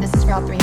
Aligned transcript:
this 0.00 0.14
is 0.14 0.24
for 0.24 0.32
all 0.32 0.46
three 0.46 0.56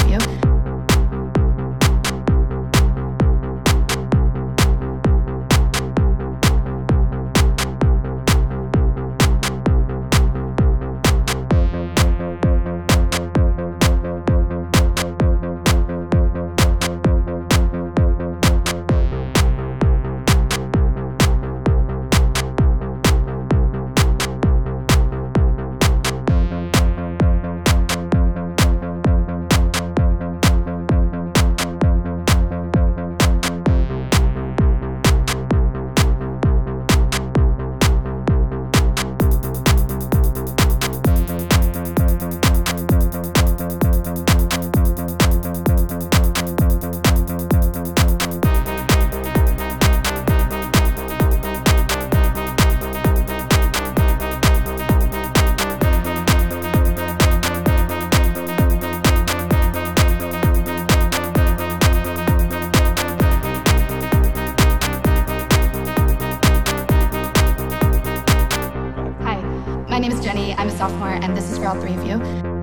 sophomore, 70.78 71.10
and 71.10 71.36
this 71.36 71.50
is 71.50 71.58
for 71.58 71.66
all 71.66 71.82
three 71.82 71.96
of 71.96 72.06
you. 72.06 72.57